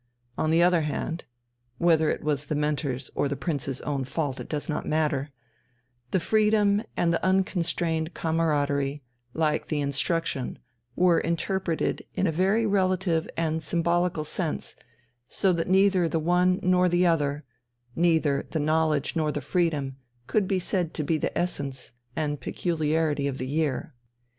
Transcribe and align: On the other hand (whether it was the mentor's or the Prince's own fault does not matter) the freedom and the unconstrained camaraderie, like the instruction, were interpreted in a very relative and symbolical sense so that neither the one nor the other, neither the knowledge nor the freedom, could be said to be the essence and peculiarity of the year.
On 0.35 0.49
the 0.49 0.63
other 0.63 0.81
hand 0.81 1.25
(whether 1.77 2.09
it 2.09 2.23
was 2.23 2.45
the 2.45 2.55
mentor's 2.55 3.11
or 3.13 3.27
the 3.27 3.35
Prince's 3.35 3.81
own 3.81 4.03
fault 4.03 4.41
does 4.49 4.67
not 4.67 4.87
matter) 4.87 5.29
the 6.09 6.19
freedom 6.19 6.81
and 6.97 7.13
the 7.13 7.23
unconstrained 7.23 8.15
camaraderie, 8.15 9.03
like 9.35 9.67
the 9.67 9.79
instruction, 9.79 10.57
were 10.95 11.19
interpreted 11.19 12.03
in 12.15 12.25
a 12.25 12.31
very 12.31 12.65
relative 12.65 13.29
and 13.37 13.61
symbolical 13.61 14.23
sense 14.25 14.75
so 15.27 15.53
that 15.53 15.67
neither 15.67 16.09
the 16.09 16.17
one 16.17 16.59
nor 16.63 16.89
the 16.89 17.05
other, 17.05 17.43
neither 17.95 18.47
the 18.49 18.59
knowledge 18.59 19.15
nor 19.15 19.31
the 19.31 19.39
freedom, 19.39 19.97
could 20.25 20.47
be 20.47 20.57
said 20.57 20.95
to 20.95 21.03
be 21.03 21.19
the 21.19 21.37
essence 21.37 21.91
and 22.15 22.41
peculiarity 22.41 23.27
of 23.27 23.37
the 23.37 23.45
year. 23.45 23.93